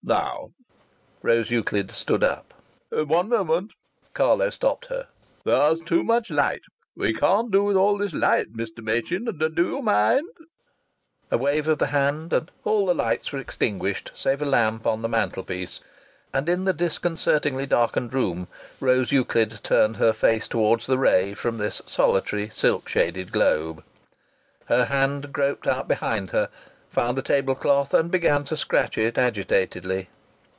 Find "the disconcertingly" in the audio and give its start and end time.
16.65-17.67